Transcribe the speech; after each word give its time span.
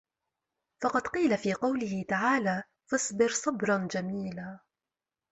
فَقَدْ 0.83 1.01
قِيلَ 1.07 1.37
فِي 1.37 1.53
قَوْله 1.53 2.05
تَعَالَى 2.09 2.63
فَاصْبِرْ 2.91 3.27
صَبْرًا 3.29 3.87
جَمِيلًا 3.91 4.59